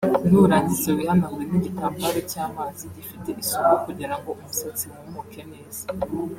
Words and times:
nurangiza 0.29 0.87
wihanagure 0.97 1.45
n’igitambaro 1.47 2.19
cy’amazi 2.31 2.83
gifite 2.95 3.29
isuku 3.41 3.73
kugira 3.85 4.15
ngo 4.19 4.29
umusatsi 4.41 4.83
wumuke 4.93 5.41
neza 5.51 5.83